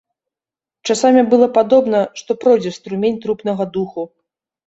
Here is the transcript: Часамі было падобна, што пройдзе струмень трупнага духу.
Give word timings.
Часамі 0.93 1.21
было 1.33 1.47
падобна, 1.57 1.99
што 2.21 2.37
пройдзе 2.45 2.71
струмень 2.79 3.19
трупнага 3.27 3.63
духу. 3.79 4.01